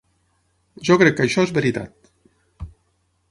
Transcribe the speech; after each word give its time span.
Jo 0.89 0.95
crec 1.01 1.17
que 1.19 1.27
això 1.27 1.45
és 1.47 1.53
veritat. 1.57 2.09